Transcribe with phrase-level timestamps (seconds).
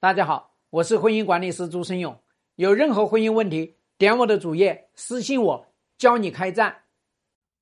[0.00, 2.18] 大家好，我是婚姻管理师朱生勇。
[2.54, 5.66] 有任何婚姻问题，点我的主页私信我，
[5.98, 6.74] 教你开战。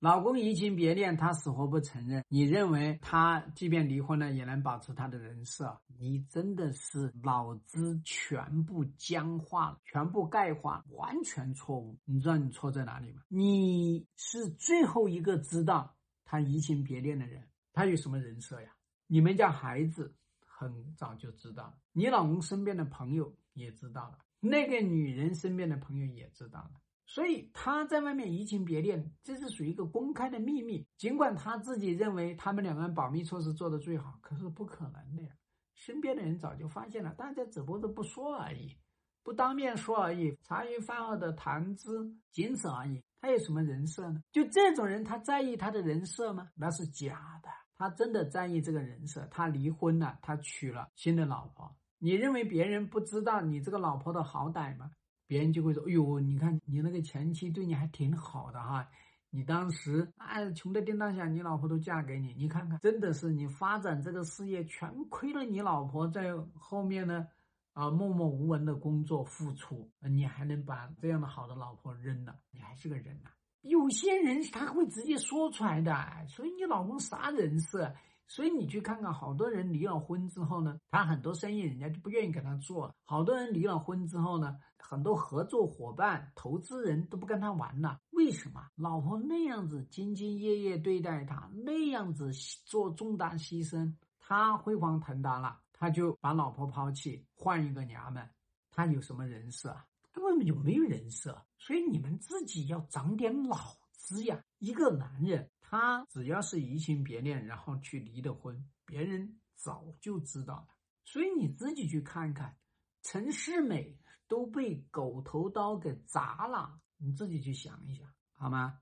[0.00, 2.24] 老公移情别恋，他死活不承认。
[2.28, 5.80] 你认为他即便离婚了，也能保持他的人设？
[5.96, 11.96] 你真的是脑子全部僵化了，全部钙化，完全错误。
[12.04, 13.22] 你知道你错在哪里吗？
[13.28, 15.94] 你是最后一个知道
[16.24, 18.70] 他移情别恋的人，他有什么人设呀？
[19.06, 20.12] 你们家孩子。
[20.56, 30.86] 很早就知道了，你老公身边的朋友也知道了，那个女人身边的朋友也知道了，所以他在外面移情别恋，这是属于一个公开的秘密。
[30.96, 35.30] 尽管他自己认为他们两个人保密措施做得最好，可是不可能的呀。
[35.74, 38.78] 身边的人早就发现了，大家只不过是不说而已，
[39.24, 43.02] 不当面说而已，茶余饭后的谈资，仅此而已。
[43.20, 44.22] 他有什么人设呢？
[44.30, 46.48] 就这种人，他在意他的人设吗？
[46.54, 47.48] 那是假的。
[47.76, 51.74] 他真的在意这个人设，他离婚了，他娶了新的老婆。
[51.98, 54.90] 你认为别人不知道你这个老婆的好歹吗？
[55.26, 58.86] 别人就会说：“哎呦，你看你那个前妻对你还挺好的哈，
[59.30, 67.26] 你当时哎穷的叮当响，你老婆都嫁给你，你看看，真的是你发展这个事业全亏了你老婆在后面呢，
[67.72, 72.36] 啊默默无闻的工作付出，你还能把这样的好的老婆扔了？
[72.50, 73.30] 你还是个人呐。”
[73.64, 75.92] 有些人他会直接说出来的，
[76.28, 77.92] 所以你老公啥人设？
[78.26, 82.94] 所以你去看看，好多人离了婚之后呢，他很多生意人家就不愿意跟他做。
[83.04, 88.00] 好多人离了婚之后呢，很多合作伙伴、投资人都不跟他玩了。
[88.10, 88.66] 为什么？
[88.76, 92.32] 老婆那样子兢兢业业对待他，那样子
[92.64, 98.26] 做重大牺牲，他辉煌腾达了，他就把老婆抛弃，换一个娘们，
[98.70, 99.76] 他有什么人设？
[100.12, 104.44] 根本就没有人设，所以你们自己要长点脑子呀！
[104.58, 110.68] 一个男人，他只要是移情别恋，然后去离的婚，别人早就知道了。
[111.04, 112.54] 所以你自己去看看，
[113.00, 113.98] 陈世美
[114.28, 118.80] 都被狗头刀给砸了，你自己去想一想，好吗？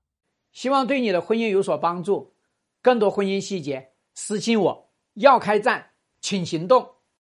[0.50, 2.34] 希望对你的婚姻有所帮助。
[2.82, 4.92] 更多婚姻细节，私信我。
[5.12, 6.96] 要开战，请行动。